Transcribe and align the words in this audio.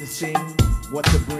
to 0.00 0.06
sing, 0.06 0.34
what 0.90 1.04
to 1.04 1.18
bring. 1.18 1.39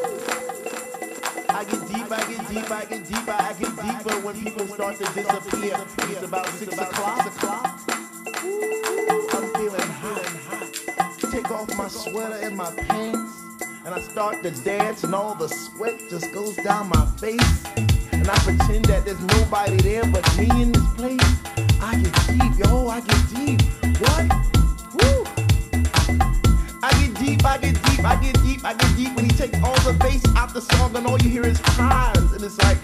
I 1.61 1.63
get 1.63 1.87
deep, 1.89 2.11
I 2.11 2.17
get 2.27 2.47
deep, 2.49 2.71
I 2.71 2.85
get 2.85 3.07
deep, 3.07 3.29
I 3.29 3.53
get 3.53 3.75
deeper 3.75 4.19
when 4.25 4.33
people 4.33 4.65
start 4.65 4.97
to 4.97 5.03
disappear. 5.13 5.75
It's 6.09 6.23
about 6.23 6.47
six 6.47 6.73
o'clock. 6.73 7.79
I'm 9.29 9.45
feeling 9.53 9.89
hot. 10.01 10.25
Take 11.31 11.51
off 11.51 11.69
my 11.77 11.87
sweater 11.87 12.39
and 12.41 12.57
my 12.57 12.71
pants, 12.71 13.43
and 13.85 13.93
I 13.93 14.01
start 14.01 14.41
to 14.41 14.49
dance, 14.63 15.03
and 15.03 15.13
all 15.13 15.35
the 15.35 15.49
sweat 15.49 16.01
just 16.09 16.33
goes 16.33 16.55
down 16.55 16.89
my 16.89 17.05
face. 17.17 17.63
And 18.11 18.27
I 18.27 18.39
pretend 18.39 18.85
that 18.85 19.05
there's 19.05 19.21
nobody 19.21 19.77
there 19.83 20.03
but 20.05 20.25
me 20.39 20.49
in 20.63 20.71
this 20.71 20.93
place. 20.95 21.21
I 21.79 21.95
get 22.01 22.15
deep, 22.27 22.65
yo, 22.65 22.87
I 22.87 23.01
get 23.01 23.35
deep. 23.35 23.61
What? 23.99 24.31
Deep, 24.97 25.27
I 26.81 26.91
get 26.91 27.13
deep, 27.19 27.45
I 27.45 27.57
get 27.59 27.83
deep, 27.83 28.03
I 28.03 28.15
get 28.15 28.33
deep 28.33 28.40
when 29.21 29.29
he 29.29 29.37
takes 29.37 29.63
all 29.63 29.75
the 29.81 29.93
bass 29.99 30.23
out 30.35 30.51
the 30.51 30.61
song 30.61 30.95
and 30.95 31.05
all 31.05 31.17
you 31.19 31.29
hear 31.29 31.45
is 31.45 31.59
cries. 31.61 32.17
And 32.33 32.41
it's 32.43 32.57
like, 32.57 32.80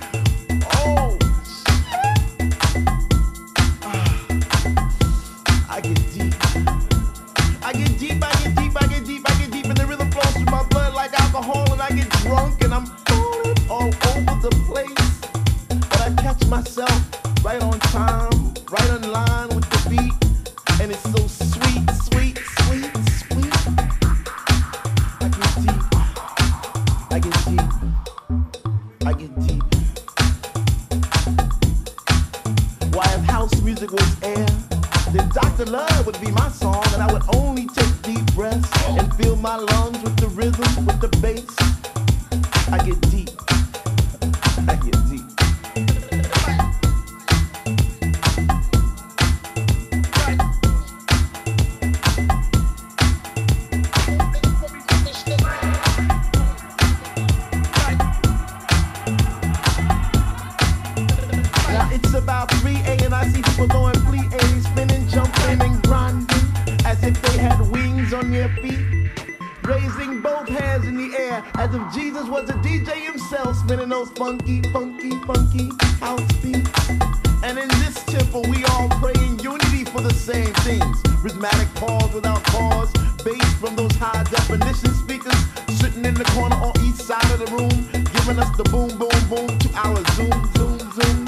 bars, 82.69 82.91
bass 83.23 83.53
from 83.55 83.75
those 83.75 83.95
high 83.95 84.23
definition 84.23 84.93
speakers, 85.03 85.39
sitting 85.79 86.05
in 86.05 86.13
the 86.13 86.23
corner 86.35 86.55
on 86.55 86.73
each 86.85 86.95
side 86.95 87.29
of 87.31 87.39
the 87.39 87.49
room, 87.55 87.75
giving 88.15 88.39
us 88.39 88.51
the 88.57 88.63
boom, 88.65 88.89
boom, 89.01 89.19
boom 89.31 89.49
to 89.59 89.69
our 89.75 89.99
zoom, 90.15 90.37
zoom, 90.55 90.79
zoom. 90.95 91.19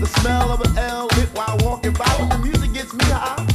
The 0.00 0.06
smell 0.20 0.50
of 0.52 0.60
an 0.60 0.76
L 0.78 1.08
hit 1.14 1.28
while 1.34 1.56
walking 1.62 1.92
by 1.92 2.10
when 2.18 2.28
the 2.28 2.38
music 2.38 2.72
gets 2.72 2.92
me 2.92 3.04
high, 3.06 3.46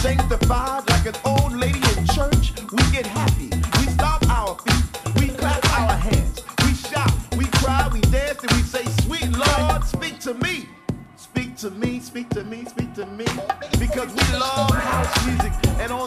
sanctified 0.00 0.88
like 0.90 1.06
an 1.06 1.16
old 1.24 1.52
lady 1.52 1.82
in 1.96 2.06
church. 2.16 2.52
We 2.72 2.82
get 2.92 3.06
happy, 3.06 3.50
we 3.78 3.84
stop 3.96 4.20
our 4.28 4.56
feet, 4.64 4.84
we 5.20 5.28
clap 5.28 5.62
our 5.78 5.96
hands, 5.96 6.42
we 6.64 6.74
shout, 6.74 7.12
we 7.36 7.46
cry, 7.60 7.88
we 7.92 8.00
dance, 8.14 8.40
and 8.42 8.52
we 8.52 8.62
say, 8.62 8.84
"Sweet 9.04 9.30
Lord, 9.44 9.84
speak 9.84 10.18
to 10.20 10.34
me." 10.34 10.68
Speak 11.16 11.56
to 11.56 11.70
me, 11.70 12.00
speak 12.00 12.28
to 12.30 12.44
me, 12.44 12.64
speak 12.64 12.94
to 12.94 13.06
me. 13.06 13.26
Because 13.78 14.10
we 14.18 14.26
love 14.38 14.70
house 14.70 15.26
music 15.26 15.52
and 15.80 15.90
on 15.92 16.06